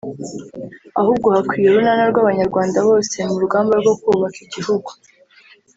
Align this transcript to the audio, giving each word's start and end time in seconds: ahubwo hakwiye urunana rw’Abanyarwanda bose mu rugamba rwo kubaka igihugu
ahubwo 1.01 1.27
hakwiye 1.35 1.67
urunana 1.69 2.03
rw’Abanyarwanda 2.11 2.77
bose 2.87 3.15
mu 3.29 3.37
rugamba 3.43 3.73
rwo 3.81 3.93
kubaka 4.01 4.37
igihugu 4.45 4.89